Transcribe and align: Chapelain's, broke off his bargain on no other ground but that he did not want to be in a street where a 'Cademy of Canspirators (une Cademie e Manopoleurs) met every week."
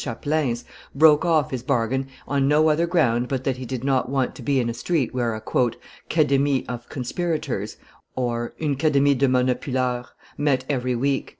Chapelain's, 0.03 0.65
broke 0.95 1.25
off 1.25 1.51
his 1.51 1.61
bargain 1.61 2.07
on 2.27 2.47
no 2.47 2.69
other 2.69 2.87
ground 2.87 3.27
but 3.27 3.43
that 3.43 3.57
he 3.57 3.67
did 3.67 3.83
not 3.83 4.09
want 4.09 4.33
to 4.33 4.41
be 4.41 4.59
in 4.59 4.67
a 4.67 4.73
street 4.73 5.13
where 5.13 5.35
a 5.35 5.41
'Cademy 6.09 6.65
of 6.67 6.89
Canspirators 6.89 7.75
(une 8.17 8.75
Cademie 8.77 9.21
e 9.21 9.27
Manopoleurs) 9.27 10.07
met 10.39 10.65
every 10.67 10.95
week." 10.95 11.29